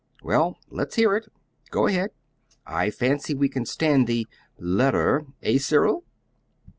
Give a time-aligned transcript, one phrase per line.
[0.23, 1.31] "Well, let's hear it.
[1.69, 2.09] Go ahead.
[2.65, 4.25] I fancy we can stand the
[4.57, 6.03] LETTER; eh, Cyril?"